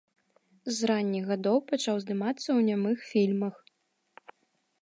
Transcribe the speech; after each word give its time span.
З 0.77 0.87
ранніх 0.91 1.23
гадоў 1.33 1.57
пачаў 1.69 1.95
здымацца 2.05 2.45
ў 2.57 2.61
нямых 2.71 2.97
фільмах. 3.11 3.55